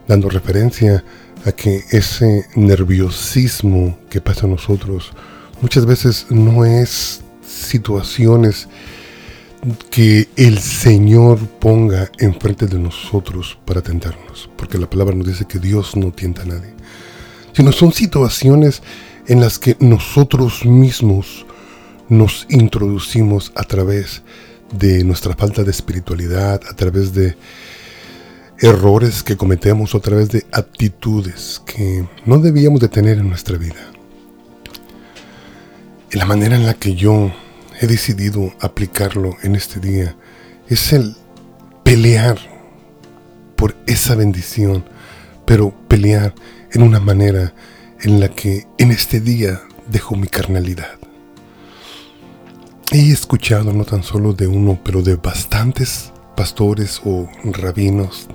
dando 0.07 0.29
referencia 0.29 1.03
a 1.45 1.51
que 1.51 1.83
ese 1.91 2.45
nerviosismo 2.55 3.97
que 4.09 4.21
pasa 4.21 4.45
a 4.45 4.49
nosotros 4.49 5.11
muchas 5.61 5.85
veces 5.85 6.27
no 6.29 6.65
es 6.65 7.21
situaciones 7.45 8.67
que 9.89 10.29
el 10.37 10.59
Señor 10.59 11.39
ponga 11.59 12.09
enfrente 12.19 12.65
de 12.65 12.79
nosotros 12.79 13.57
para 13.65 13.81
tentarnos, 13.81 14.49
porque 14.55 14.77
la 14.77 14.89
palabra 14.89 15.15
nos 15.15 15.27
dice 15.27 15.45
que 15.45 15.59
Dios 15.59 15.95
no 15.95 16.11
tienta 16.11 16.43
a 16.43 16.45
nadie, 16.45 16.73
sino 17.53 17.71
son 17.71 17.91
situaciones 17.91 18.81
en 19.29 19.39
las 19.39 19.59
que 19.59 19.77
nosotros 19.79 20.65
mismos 20.65 21.45
nos 22.09 22.47
introducimos 22.49 23.51
a 23.55 23.63
través 23.63 24.23
de 24.73 25.03
nuestra 25.03 25.35
falta 25.35 25.63
de 25.63 25.69
espiritualidad, 25.69 26.59
a 26.67 26.75
través 26.75 27.13
de 27.13 27.37
errores 28.61 29.23
que 29.23 29.37
cometemos 29.37 29.95
a 29.95 29.99
través 29.99 30.29
de 30.29 30.45
actitudes 30.51 31.61
que 31.65 32.05
no 32.25 32.39
debíamos 32.39 32.81
de 32.81 32.89
tener 32.89 33.19
en 33.19 33.29
nuestra 33.29 33.57
vida. 33.57 33.91
Y 36.11 36.17
la 36.17 36.25
manera 36.25 36.55
en 36.55 36.65
la 36.65 36.73
que 36.73 36.95
yo 36.95 37.31
he 37.79 37.85
decidido 37.85 38.51
aplicarlo 38.59 39.37
en 39.43 39.55
este 39.55 39.79
día 39.79 40.15
es 40.67 40.91
el 40.91 41.15
pelear 41.83 42.39
por 43.55 43.75
esa 43.85 44.15
bendición, 44.15 44.83
pero 45.45 45.71
pelear 45.87 46.33
en 46.71 46.81
una 46.81 46.99
manera 46.99 47.53
en 48.01 48.19
la 48.19 48.29
que 48.29 48.67
en 48.77 48.91
este 48.91 49.19
día 49.19 49.61
dejo 49.87 50.15
mi 50.15 50.27
carnalidad. 50.27 50.99
He 52.91 53.11
escuchado 53.11 53.73
no 53.73 53.85
tan 53.85 54.03
solo 54.03 54.33
de 54.33 54.47
uno, 54.47 54.79
pero 54.83 55.01
de 55.01 55.15
bastantes 55.15 56.11
pastores 56.35 57.01
o 57.05 57.29
rabinos. 57.43 58.27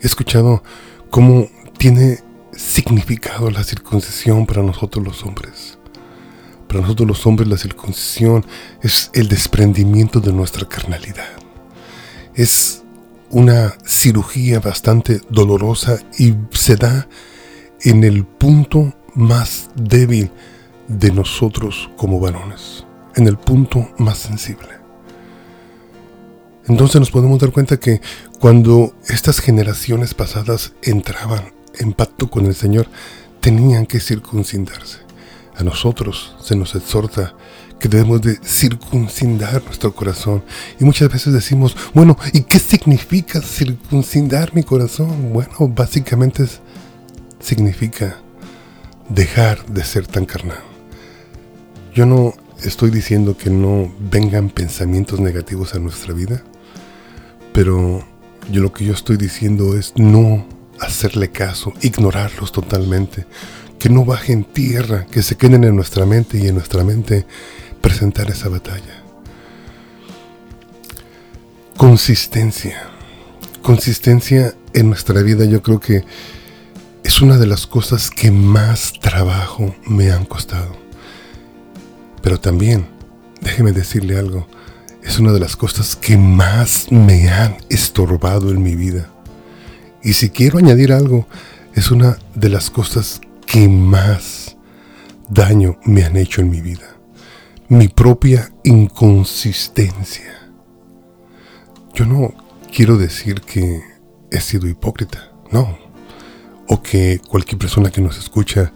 He 0.00 0.06
escuchado 0.06 0.62
cómo 1.10 1.48
tiene 1.76 2.20
significado 2.52 3.50
la 3.50 3.64
circuncisión 3.64 4.46
para 4.46 4.62
nosotros 4.62 5.04
los 5.04 5.24
hombres. 5.24 5.78
Para 6.68 6.80
nosotros 6.80 7.08
los 7.08 7.26
hombres 7.26 7.48
la 7.48 7.56
circuncisión 7.56 8.46
es 8.82 9.10
el 9.14 9.28
desprendimiento 9.28 10.20
de 10.20 10.32
nuestra 10.32 10.68
carnalidad. 10.68 11.28
Es 12.34 12.82
una 13.30 13.74
cirugía 13.84 14.60
bastante 14.60 15.20
dolorosa 15.28 15.98
y 16.18 16.34
se 16.52 16.76
da 16.76 17.08
en 17.82 18.04
el 18.04 18.24
punto 18.24 18.94
más 19.14 19.70
débil 19.74 20.30
de 20.88 21.12
nosotros 21.12 21.90
como 21.96 22.20
varones, 22.20 22.84
en 23.16 23.26
el 23.26 23.36
punto 23.36 23.88
más 23.98 24.18
sensible. 24.18 24.68
Entonces 26.66 27.00
nos 27.00 27.10
podemos 27.10 27.38
dar 27.38 27.50
cuenta 27.50 27.78
que 27.78 28.00
cuando 28.38 28.94
estas 29.08 29.40
generaciones 29.40 30.14
pasadas 30.14 30.74
entraban 30.82 31.52
en 31.78 31.92
pacto 31.92 32.28
con 32.28 32.46
el 32.46 32.54
Señor, 32.54 32.88
tenían 33.40 33.86
que 33.86 34.00
circuncidarse. 34.00 34.98
A 35.56 35.64
nosotros 35.64 36.36
se 36.42 36.56
nos 36.56 36.74
exhorta 36.74 37.34
que 37.78 37.88
debemos 37.88 38.20
de 38.20 38.38
circuncidar 38.44 39.62
nuestro 39.64 39.94
corazón. 39.94 40.44
Y 40.78 40.84
muchas 40.84 41.10
veces 41.10 41.32
decimos, 41.32 41.76
bueno, 41.94 42.16
¿y 42.32 42.42
qué 42.42 42.58
significa 42.58 43.40
circuncidar 43.40 44.54
mi 44.54 44.62
corazón? 44.62 45.32
Bueno, 45.32 45.54
básicamente 45.68 46.44
significa 47.40 48.18
dejar 49.08 49.64
de 49.66 49.84
ser 49.84 50.06
tan 50.06 50.26
carnal. 50.26 50.62
Yo 51.94 52.06
no 52.06 52.34
estoy 52.62 52.90
diciendo 52.90 53.36
que 53.36 53.50
no 53.50 53.92
vengan 53.98 54.50
pensamientos 54.50 55.20
negativos 55.20 55.74
a 55.74 55.78
nuestra 55.78 56.12
vida, 56.12 56.42
pero 57.52 58.04
yo 58.50 58.62
lo 58.62 58.72
que 58.72 58.84
yo 58.84 58.92
estoy 58.92 59.16
diciendo 59.16 59.76
es 59.76 59.92
no 59.96 60.46
hacerle 60.80 61.30
caso, 61.30 61.72
ignorarlos 61.80 62.52
totalmente, 62.52 63.26
que 63.78 63.88
no 63.88 64.04
bajen 64.04 64.44
tierra, 64.44 65.06
que 65.06 65.22
se 65.22 65.36
queden 65.36 65.64
en 65.64 65.76
nuestra 65.76 66.06
mente 66.06 66.38
y 66.38 66.48
en 66.48 66.54
nuestra 66.54 66.84
mente 66.84 67.26
presentar 67.80 68.30
esa 68.30 68.48
batalla. 68.48 69.02
Consistencia. 71.76 72.90
Consistencia 73.62 74.54
en 74.72 74.88
nuestra 74.88 75.22
vida 75.22 75.44
yo 75.44 75.62
creo 75.62 75.78
que 75.78 76.04
una 77.22 77.36
de 77.36 77.46
las 77.46 77.66
cosas 77.66 78.10
que 78.10 78.30
más 78.30 78.92
trabajo 79.00 79.74
me 79.86 80.10
han 80.12 80.24
costado. 80.24 80.76
Pero 82.22 82.38
también, 82.38 82.86
déjeme 83.40 83.72
decirle 83.72 84.18
algo, 84.18 84.46
es 85.02 85.18
una 85.18 85.32
de 85.32 85.40
las 85.40 85.56
cosas 85.56 85.96
que 85.96 86.16
más 86.16 86.86
me 86.90 87.28
han 87.28 87.56
estorbado 87.70 88.50
en 88.50 88.62
mi 88.62 88.76
vida. 88.76 89.08
Y 90.02 90.12
si 90.12 90.30
quiero 90.30 90.58
añadir 90.58 90.92
algo, 90.92 91.26
es 91.74 91.90
una 91.90 92.18
de 92.34 92.50
las 92.50 92.70
cosas 92.70 93.20
que 93.46 93.68
más 93.68 94.56
daño 95.28 95.78
me 95.84 96.04
han 96.04 96.16
hecho 96.16 96.40
en 96.40 96.50
mi 96.50 96.60
vida. 96.60 96.96
Mi 97.68 97.88
propia 97.88 98.52
inconsistencia. 98.64 100.50
Yo 101.94 102.06
no 102.06 102.32
quiero 102.72 102.96
decir 102.96 103.40
que 103.40 103.82
he 104.30 104.40
sido 104.40 104.68
hipócrita, 104.68 105.32
no. 105.50 105.87
O 106.68 106.82
que 106.82 107.20
cualquier 107.26 107.58
persona 107.58 107.90
que 107.90 108.00
nos 108.00 108.18
escucha 108.18 108.72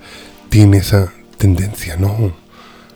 tiene 0.49 0.79
esa 0.79 1.13
tendencia, 1.39 1.97
no. 1.97 2.35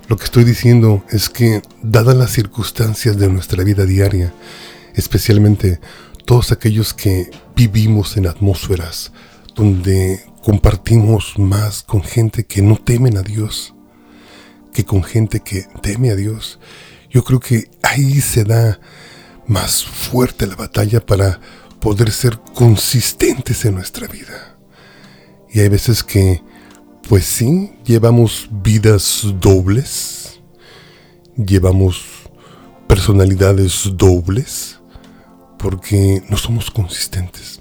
Lo 0.08 0.16
que 0.16 0.24
estoy 0.24 0.44
diciendo 0.44 1.04
es 1.10 1.28
que, 1.28 1.62
dadas 1.82 2.16
las 2.16 2.30
circunstancias 2.30 3.16
de 3.16 3.28
nuestra 3.28 3.62
vida 3.64 3.84
diaria, 3.84 4.32
especialmente 4.94 5.80
todos 6.24 6.52
aquellos 6.52 6.94
que 6.94 7.30
vivimos 7.54 8.16
en 8.16 8.26
atmósferas 8.26 9.12
donde 9.54 10.24
compartimos 10.42 11.38
más 11.38 11.82
con 11.82 12.02
gente 12.02 12.44
que 12.44 12.62
no 12.62 12.76
temen 12.76 13.16
a 13.16 13.22
Dios 13.22 13.74
que 14.76 14.84
con 14.84 15.02
gente 15.02 15.40
que 15.40 15.66
teme 15.80 16.10
a 16.10 16.16
Dios, 16.16 16.58
yo 17.08 17.24
creo 17.24 17.40
que 17.40 17.70
ahí 17.82 18.20
se 18.20 18.44
da 18.44 18.78
más 19.46 19.82
fuerte 19.82 20.46
la 20.46 20.54
batalla 20.54 21.00
para 21.00 21.40
poder 21.80 22.12
ser 22.12 22.38
consistentes 22.54 23.64
en 23.64 23.76
nuestra 23.76 24.06
vida. 24.06 24.55
Y 25.56 25.60
hay 25.60 25.70
veces 25.70 26.04
que 26.04 26.42
pues 27.08 27.24
sí, 27.24 27.72
llevamos 27.82 28.46
vidas 28.50 29.22
dobles, 29.40 30.38
llevamos 31.34 32.04
personalidades 32.86 33.90
dobles, 33.94 34.78
porque 35.58 36.22
no 36.28 36.36
somos 36.36 36.70
consistentes. 36.70 37.58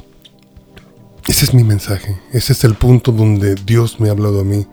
Ese 1.25 1.46
es 1.46 1.54
mi 1.54 1.64
mensaje, 1.64 2.20
ese 2.34 2.52
es 2.52 2.66
el 2.66 2.75
punto 2.75 3.14
donde 3.14 3.56
Dios 3.56 3.98
me 4.02 4.10
ha 4.10 4.12
hablado 4.12 4.42
a 4.42 4.44
mí 4.44 4.68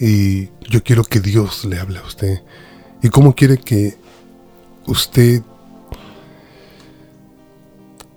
y 0.00 0.46
yo 0.70 0.82
quiero 0.82 1.04
que 1.04 1.20
Dios 1.20 1.66
le 1.66 1.78
hable 1.78 1.98
a 1.98 2.06
usted. 2.06 2.40
¿Y 3.02 3.10
cómo 3.10 3.34
quiere 3.34 3.58
que 3.58 3.98
usted 4.86 5.42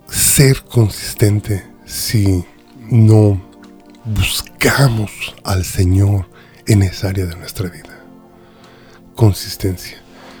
ser 0.08 0.64
consistente 0.64 1.66
si 1.84 2.46
no 2.90 3.46
buscamos 4.06 5.10
al 5.42 5.64
Señor 5.64 6.28
en 6.66 6.82
esa 6.82 7.08
área 7.08 7.26
de 7.26 7.36
nuestra 7.36 7.68
vida. 7.68 8.04
Consistencia. 9.14 9.98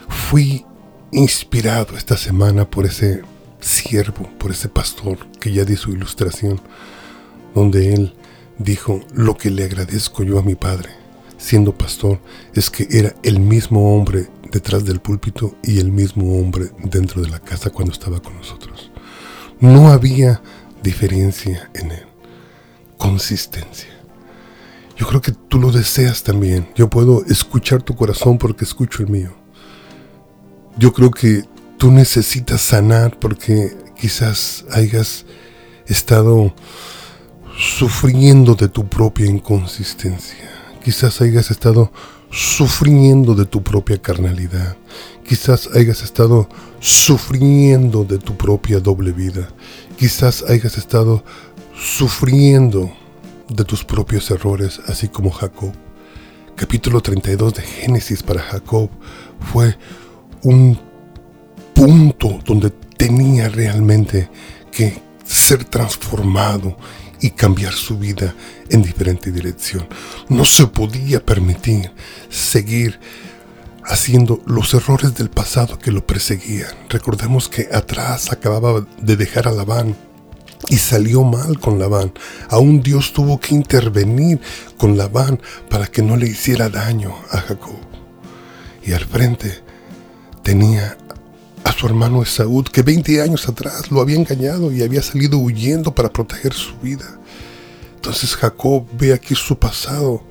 Fui 0.08 0.64
inspirado 1.10 1.96
esta 1.96 2.16
semana 2.16 2.68
por 2.68 2.86
ese 2.86 3.22
siervo, 3.60 4.28
por 4.38 4.52
ese 4.52 4.68
pastor 4.68 5.18
que 5.40 5.52
ya 5.52 5.64
di 5.64 5.76
su 5.76 5.90
ilustración, 5.90 6.60
donde 7.54 7.92
él 7.94 8.14
dijo, 8.58 9.00
lo 9.12 9.36
que 9.36 9.50
le 9.50 9.64
agradezco 9.64 10.22
yo 10.22 10.38
a 10.38 10.42
mi 10.42 10.54
padre, 10.54 10.90
siendo 11.36 11.76
pastor, 11.76 12.20
es 12.54 12.70
que 12.70 12.86
era 12.90 13.14
el 13.22 13.40
mismo 13.40 13.96
hombre 13.96 14.28
detrás 14.52 14.84
del 14.84 15.00
púlpito 15.00 15.56
y 15.64 15.80
el 15.80 15.90
mismo 15.90 16.38
hombre 16.38 16.70
dentro 16.84 17.20
de 17.20 17.30
la 17.30 17.40
casa 17.40 17.70
cuando 17.70 17.92
estaba 17.92 18.20
con 18.20 18.36
nosotros. 18.36 18.92
No 19.58 19.88
había 19.88 20.40
diferencia 20.82 21.70
en 21.74 21.90
él 21.90 22.05
consistencia. 22.98 23.88
Yo 24.96 25.06
creo 25.06 25.20
que 25.20 25.32
tú 25.32 25.58
lo 25.58 25.72
deseas 25.72 26.22
también. 26.22 26.68
Yo 26.74 26.88
puedo 26.88 27.24
escuchar 27.26 27.82
tu 27.82 27.94
corazón 27.94 28.38
porque 28.38 28.64
escucho 28.64 29.02
el 29.02 29.10
mío. 29.10 29.36
Yo 30.78 30.92
creo 30.92 31.10
que 31.10 31.44
tú 31.76 31.90
necesitas 31.90 32.62
sanar 32.62 33.18
porque 33.18 33.76
quizás 33.98 34.64
hayas 34.72 35.26
estado 35.86 36.54
sufriendo 37.58 38.54
de 38.54 38.68
tu 38.68 38.88
propia 38.88 39.26
inconsistencia. 39.26 40.50
Quizás 40.82 41.20
hayas 41.20 41.50
estado 41.50 41.92
sufriendo 42.30 43.34
de 43.34 43.44
tu 43.44 43.62
propia 43.62 44.00
carnalidad. 44.00 44.76
Quizás 45.26 45.68
hayas 45.74 46.02
estado 46.02 46.48
sufriendo 46.80 48.04
de 48.04 48.18
tu 48.18 48.36
propia 48.36 48.80
doble 48.80 49.12
vida. 49.12 49.48
Quizás 49.98 50.44
hayas 50.48 50.78
estado 50.78 51.24
sufriendo 51.78 52.90
de 53.48 53.64
tus 53.64 53.84
propios 53.84 54.30
errores, 54.30 54.80
así 54.86 55.08
como 55.08 55.30
Jacob. 55.30 55.72
Capítulo 56.56 57.00
32 57.00 57.54
de 57.54 57.62
Génesis 57.62 58.22
para 58.22 58.40
Jacob 58.40 58.88
fue 59.52 59.76
un 60.42 60.78
punto 61.74 62.40
donde 62.44 62.70
tenía 62.70 63.48
realmente 63.48 64.30
que 64.72 65.02
ser 65.22 65.64
transformado 65.64 66.76
y 67.20 67.30
cambiar 67.30 67.72
su 67.72 67.98
vida 67.98 68.34
en 68.70 68.82
diferente 68.82 69.30
dirección. 69.30 69.86
No 70.28 70.44
se 70.44 70.66
podía 70.66 71.24
permitir 71.24 71.92
seguir 72.30 72.98
haciendo 73.84 74.42
los 74.46 74.72
errores 74.74 75.14
del 75.14 75.30
pasado 75.30 75.78
que 75.78 75.92
lo 75.92 76.06
perseguían. 76.06 76.70
Recordemos 76.88 77.48
que 77.48 77.68
atrás 77.72 78.32
acababa 78.32 78.86
de 79.00 79.16
dejar 79.16 79.46
a 79.46 79.52
Labán 79.52 79.94
y 80.68 80.76
salió 80.76 81.22
mal 81.22 81.58
con 81.60 81.78
Labán. 81.78 82.12
Aún 82.48 82.82
Dios 82.82 83.12
tuvo 83.12 83.38
que 83.40 83.54
intervenir 83.54 84.40
con 84.76 84.96
Labán 84.96 85.40
para 85.68 85.86
que 85.86 86.02
no 86.02 86.16
le 86.16 86.26
hiciera 86.26 86.68
daño 86.68 87.14
a 87.30 87.38
Jacob. 87.38 87.76
Y 88.84 88.92
al 88.92 89.04
frente 89.04 89.62
tenía 90.42 90.96
a 91.64 91.72
su 91.72 91.86
hermano 91.86 92.22
Esaú, 92.22 92.62
que 92.64 92.82
20 92.82 93.22
años 93.22 93.48
atrás 93.48 93.90
lo 93.90 94.00
había 94.00 94.16
engañado 94.16 94.70
y 94.70 94.82
había 94.82 95.02
salido 95.02 95.38
huyendo 95.38 95.94
para 95.94 96.12
proteger 96.12 96.52
su 96.52 96.76
vida. 96.78 97.18
Entonces 97.96 98.36
Jacob 98.36 98.86
ve 98.96 99.12
aquí 99.12 99.34
su 99.34 99.58
pasado 99.58 100.22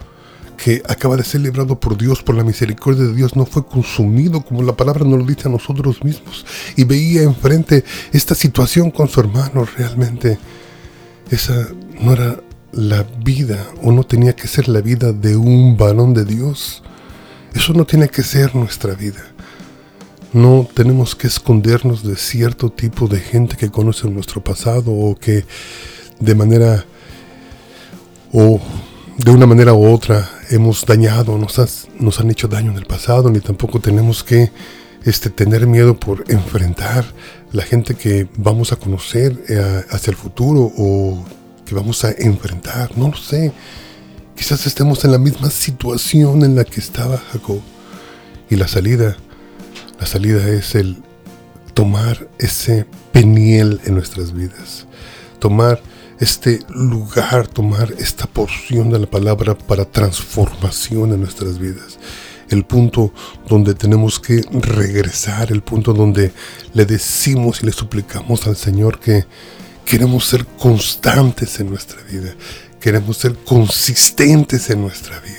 que 0.66 0.82
acaba 0.90 1.16
de 1.16 1.24
ser 1.24 1.42
librado 1.42 1.80
por 1.80 1.96
Dios, 1.96 2.24
por 2.24 2.34
la 2.34 2.44
misericordia 2.44 3.04
de 3.04 3.14
Dios, 3.14 3.36
no 3.36 3.46
fue 3.46 3.68
consumido 3.68 4.42
como 4.42 4.64
la 4.64 4.76
palabra 4.76 5.06
nos 5.06 5.20
lo 5.20 5.24
dice 5.28 5.48
a 5.48 5.52
nosotros 5.52 6.04
mismos. 6.04 6.44
Y 6.76 6.86
veía 6.86 7.22
enfrente 7.22 7.84
esta 8.12 8.34
situación 8.34 8.90
con 8.90 9.08
su 9.08 9.20
hermano 9.20 9.64
realmente. 9.78 10.40
Esa 11.30 11.68
no 12.02 12.14
era 12.14 12.40
la 12.72 13.04
vida 13.24 13.64
o 13.84 13.92
no 13.92 14.06
tenía 14.06 14.36
que 14.36 14.48
ser 14.48 14.68
la 14.68 14.82
vida 14.82 15.14
de 15.14 15.38
un 15.38 15.78
varón 15.78 16.16
de 16.16 16.26
Dios. 16.26 16.82
Eso 17.54 17.74
no 17.74 17.86
tiene 17.86 18.10
que 18.10 18.24
ser 18.24 18.56
nuestra 18.56 18.96
vida. 18.96 19.24
No 20.34 20.68
tenemos 20.74 21.16
que 21.16 21.28
escondernos 21.28 22.02
de 22.02 22.16
cierto 22.16 22.72
tipo 22.72 23.08
de 23.08 23.20
gente 23.20 23.56
que 23.56 23.70
conoce 23.70 24.10
nuestro 24.10 24.44
pasado 24.44 24.92
o 24.92 25.16
que 25.16 25.46
de 26.20 26.34
manera 26.34 26.86
o 28.34 28.60
de 29.18 29.32
una 29.32 29.46
manera 29.46 29.74
u 29.74 29.88
otra 29.88 30.30
hemos 30.50 30.86
dañado, 30.86 31.38
nos, 31.38 31.88
nos 32.00 32.20
han 32.20 32.32
hecho 32.32 32.48
daño 32.48 32.72
en 32.72 32.78
el 32.78 32.86
pasado, 32.86 33.30
ni 33.30 33.40
tampoco 33.40 33.80
tenemos 33.80 34.24
que 34.24 34.52
este, 35.06 35.30
tener 35.30 35.68
miedo 35.68 35.98
por 35.98 36.26
enfrentar 36.28 37.06
la 37.52 37.64
gente 37.64 37.96
que 37.96 38.28
vamos 38.38 38.74
a 38.74 38.76
conocer 38.76 39.42
eh, 39.48 39.84
hacia 39.90 40.12
el 40.12 40.18
futuro 40.18 40.72
o 40.78 41.24
que 41.66 41.76
vamos 41.76 42.04
a 42.04 42.12
enfrentar, 42.12 42.98
no 42.98 43.08
lo 43.10 43.18
sé. 43.18 43.54
Quizás 44.36 44.68
estemos 44.68 45.06
en 45.06 45.12
la 45.12 45.18
misma 45.18 45.50
situación 45.50 46.44
en 46.44 46.56
la 46.56 46.66
que 46.66 46.82
estaba 46.82 47.18
Jacob. 47.18 47.62
Y 48.50 48.58
la 48.58 48.68
salida, 48.68 49.16
la 50.00 50.06
salida 50.06 50.50
es 50.50 50.76
el 50.76 51.02
tomar 51.74 52.28
ese 52.38 52.86
peniel 53.14 53.80
en 53.86 53.96
nuestras 53.96 54.34
vidas. 54.34 54.86
Tomar 55.40 55.82
este 56.20 56.60
lugar, 56.70 57.48
tomar 57.48 57.94
esta 57.98 58.26
porción 58.26 58.90
de 58.90 59.00
la 59.00 59.08
palabra 59.08 59.58
para 59.58 59.86
transformación 59.86 61.14
en 61.14 61.22
nuestras 61.22 61.60
vidas. 61.60 62.00
El 62.50 62.64
punto 62.64 63.12
donde 63.48 63.74
tenemos 63.74 64.20
que 64.20 64.42
regresar, 64.52 65.52
el 65.52 65.62
punto 65.62 65.94
donde 65.94 66.32
le 66.74 66.86
decimos 66.86 67.62
y 67.62 67.66
le 67.66 67.72
suplicamos 67.72 68.46
al 68.48 68.56
Señor 68.56 69.00
que 69.00 69.26
queremos 69.84 70.26
ser 70.28 70.46
constantes 70.46 71.60
en 71.60 71.70
nuestra 71.70 72.02
vida, 72.04 72.34
queremos 72.80 73.18
ser 73.18 73.36
consistentes 73.36 74.70
en 74.70 74.82
nuestra 74.82 75.20
vida 75.20 75.36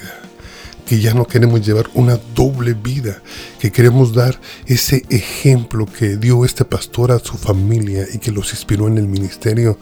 que 0.86 1.00
ya 1.00 1.12
no 1.12 1.26
queremos 1.26 1.66
llevar 1.66 1.90
una 1.94 2.18
doble 2.34 2.72
vida, 2.72 3.20
que 3.58 3.72
queremos 3.72 4.14
dar 4.14 4.40
ese 4.66 5.04
ejemplo 5.10 5.84
que 5.84 6.16
dio 6.16 6.44
este 6.44 6.64
pastor 6.64 7.10
a 7.10 7.18
su 7.18 7.36
familia 7.36 8.06
y 8.14 8.18
que 8.18 8.30
los 8.30 8.52
inspiró 8.52 8.86
en 8.86 8.96
el 8.96 9.08
ministerio, 9.08 9.78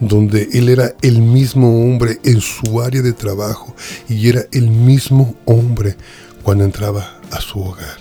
donde 0.00 0.48
él 0.52 0.68
era 0.68 0.94
el 1.02 1.22
mismo 1.22 1.84
hombre 1.84 2.18
en 2.24 2.40
su 2.40 2.80
área 2.80 3.02
de 3.02 3.12
trabajo 3.12 3.74
y 4.08 4.28
era 4.28 4.42
el 4.52 4.68
mismo 4.68 5.34
hombre 5.44 5.96
cuando 6.42 6.64
entraba 6.64 7.18
a 7.30 7.40
su 7.40 7.60
hogar, 7.60 7.96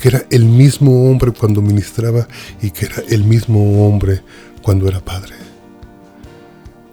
que 0.00 0.08
era 0.08 0.24
el 0.30 0.44
mismo 0.44 1.10
hombre 1.10 1.32
cuando 1.32 1.62
ministraba 1.62 2.28
y 2.60 2.70
que 2.70 2.86
era 2.86 3.02
el 3.08 3.24
mismo 3.24 3.86
hombre 3.86 4.22
cuando 4.62 4.88
era 4.88 5.00
padre. 5.00 5.34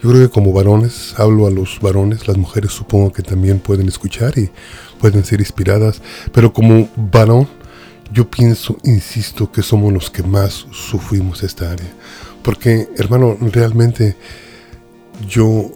Yo 0.01 0.09
creo 0.09 0.27
que 0.27 0.33
como 0.33 0.51
varones, 0.51 1.13
hablo 1.17 1.47
a 1.47 1.49
los 1.49 1.79
varones, 1.79 2.27
las 2.27 2.37
mujeres 2.37 2.73
supongo 2.73 3.13
que 3.13 3.23
también 3.23 3.59
pueden 3.59 3.87
escuchar 3.87 4.37
y 4.37 4.49
pueden 4.99 5.23
ser 5.23 5.39
inspiradas, 5.39 6.01
pero 6.33 6.51
como 6.51 6.89
varón, 6.95 7.47
yo 8.11 8.29
pienso, 8.29 8.77
insisto, 8.83 9.51
que 9.51 9.63
somos 9.63 9.91
los 9.93 10.09
que 10.09 10.21
más 10.21 10.67
sufrimos 10.71 11.41
esta 11.41 11.71
área. 11.71 11.89
Porque, 12.43 12.89
hermano, 12.97 13.37
realmente 13.39 14.15
yo 15.27 15.71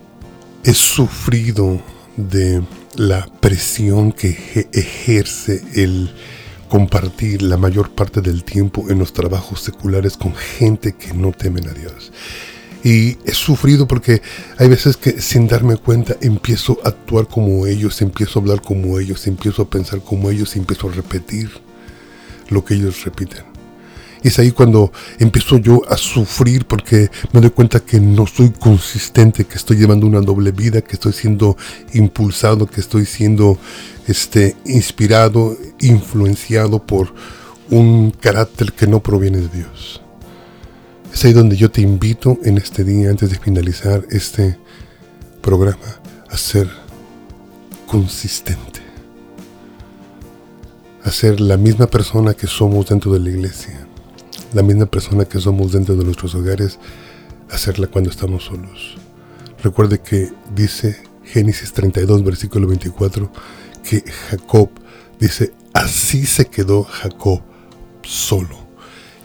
he 0.64 0.74
sufrido 0.74 1.82
de 2.18 2.62
la 2.96 3.26
presión 3.40 4.12
que 4.12 4.68
ejerce 4.74 5.64
el 5.76 6.12
compartir 6.68 7.42
la 7.42 7.58
mayor 7.58 7.92
parte 7.92 8.22
del 8.22 8.44
tiempo 8.44 8.86
en 8.90 9.00
los 9.00 9.14
trabajos 9.14 9.62
seculares 9.62 10.18
con 10.18 10.36
gente 10.36 10.94
que 10.94 11.14
no 11.14 11.32
temen 11.32 11.70
a 11.70 11.74
Dios. 11.74 12.12
Y 12.84 13.18
he 13.26 13.34
sufrido 13.34 13.88
porque 13.88 14.22
hay 14.58 14.70
veces 14.70 14.98
que 14.98 15.22
sin 15.22 15.48
darme 15.48 15.78
cuenta 15.78 16.16
empiezo 16.22 16.80
a 16.84 16.90
actuar 16.90 17.28
como 17.28 17.66
ellos, 17.66 18.02
empiezo 18.02 18.40
a 18.40 18.42
hablar 18.42 18.62
como 18.62 19.00
ellos, 19.00 19.26
empiezo 19.28 19.64
a 19.64 19.70
pensar 19.70 20.02
como 20.02 20.30
ellos, 20.30 20.56
empiezo 20.56 20.90
a 20.90 20.94
repetir 20.94 21.50
lo 22.50 22.64
que 22.64 22.76
ellos 22.76 23.04
repiten. 23.04 23.57
Es 24.24 24.40
ahí 24.40 24.52
cuando 24.52 24.92
empiezo 25.20 25.58
yo 25.58 25.82
a 25.90 25.98
sufrir 25.98 26.66
porque 26.66 27.10
me 27.32 27.42
doy 27.42 27.52
cuenta 27.52 27.80
que 27.80 28.00
no 28.00 28.26
soy 28.28 28.50
consistente, 28.52 29.46
que 29.46 29.56
estoy 29.56 29.78
llevando 29.78 30.08
una 30.08 30.22
doble 30.22 30.52
vida, 30.52 30.82
que 30.82 30.94
estoy 30.94 31.14
siendo 31.14 31.58
impulsado, 31.94 32.66
que 32.66 32.82
estoy 32.82 33.06
siendo 33.06 33.58
este, 34.08 34.56
inspirado, 34.66 35.58
influenciado 35.80 36.84
por 36.86 37.14
un 37.70 38.12
carácter 38.12 38.74
que 38.74 38.88
no 38.88 39.02
proviene 39.02 39.40
de 39.40 39.50
Dios. 39.50 40.02
Es 41.14 41.26
ahí 41.26 41.34
donde 41.34 41.56
yo 41.56 41.72
te 41.72 41.82
invito 41.82 42.38
en 42.44 42.58
este 42.58 42.84
día, 42.84 43.10
antes 43.10 43.30
de 43.30 43.40
finalizar 43.40 44.06
este 44.10 44.58
programa, 45.42 46.00
a 46.30 46.38
ser 46.38 46.70
consistente. 47.88 48.82
A 51.04 51.12
ser 51.12 51.40
la 51.40 51.58
misma 51.58 51.88
persona 51.88 52.34
que 52.34 52.48
somos 52.48 52.88
dentro 52.88 53.14
de 53.14 53.20
la 53.20 53.30
iglesia. 53.30 53.87
La 54.54 54.64
misma 54.64 54.86
persona 54.86 55.26
que 55.26 55.40
somos 55.40 55.74
dentro 55.74 55.96
de 55.96 56.04
nuestros 56.06 56.34
hogares. 56.36 56.80
Hacerla 57.50 57.88
cuando 57.88 58.10
estamos 58.10 58.46
solos. 58.46 58.98
Recuerde 59.64 60.00
que 60.00 60.32
dice 60.56 60.98
Génesis 61.24 61.74
32, 61.74 62.24
versículo 62.24 62.68
24, 62.68 63.32
que 63.84 64.04
Jacob 64.30 64.70
dice, 65.20 65.54
así 65.74 66.26
se 66.26 66.46
quedó 66.46 66.84
Jacob 66.84 67.42
solo. 68.04 68.68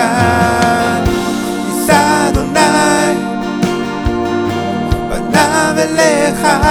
יישא 1.66 2.28
אדוני 2.28 3.14
פניו 5.10 5.74
אליך. 5.78 6.65